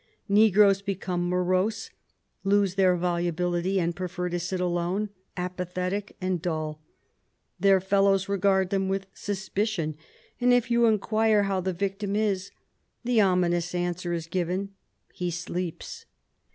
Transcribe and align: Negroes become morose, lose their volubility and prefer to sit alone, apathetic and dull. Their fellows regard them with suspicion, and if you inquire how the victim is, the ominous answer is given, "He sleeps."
Negroes 0.29 0.81
become 0.81 1.29
morose, 1.29 1.91
lose 2.43 2.73
their 2.73 2.97
volubility 2.97 3.79
and 3.79 3.95
prefer 3.95 4.29
to 4.29 4.39
sit 4.39 4.59
alone, 4.59 5.09
apathetic 5.37 6.15
and 6.19 6.41
dull. 6.41 6.81
Their 7.59 7.79
fellows 7.79 8.27
regard 8.27 8.71
them 8.71 8.89
with 8.89 9.05
suspicion, 9.13 9.95
and 10.39 10.51
if 10.51 10.71
you 10.71 10.87
inquire 10.87 11.43
how 11.43 11.61
the 11.61 11.71
victim 11.71 12.15
is, 12.15 12.49
the 13.03 13.21
ominous 13.21 13.75
answer 13.75 14.11
is 14.11 14.25
given, 14.25 14.71
"He 15.13 15.29
sleeps." 15.29 16.07